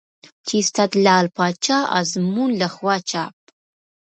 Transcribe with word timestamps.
چې 0.45 0.53
استاد 0.61 0.91
لعل 1.05 1.27
پاچا 1.37 1.79
ازمون 1.99 2.49
له 2.61 2.67
خوا 2.75 2.95
چاپ 3.09 3.35